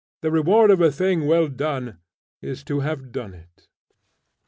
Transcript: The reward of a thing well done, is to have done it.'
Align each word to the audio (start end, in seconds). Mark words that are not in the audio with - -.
The 0.23 0.31
reward 0.31 0.71
of 0.71 0.81
a 0.81 0.89
thing 0.91 1.27
well 1.27 1.47
done, 1.47 1.99
is 2.41 2.63
to 2.63 2.79
have 2.79 3.11
done 3.11 3.35
it.' 3.35 3.67